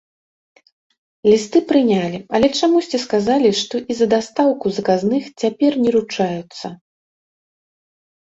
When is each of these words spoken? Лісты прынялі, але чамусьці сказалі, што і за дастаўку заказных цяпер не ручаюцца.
Лісты 1.31 1.59
прынялі, 1.71 2.19
але 2.37 2.47
чамусьці 2.67 2.97
сказалі, 3.05 3.49
што 3.61 3.75
і 3.93 3.99
за 3.99 4.07
дастаўку 4.13 4.67
заказных 4.77 5.23
цяпер 5.43 5.71
не 5.83 5.91
ручаюцца. 5.97 6.67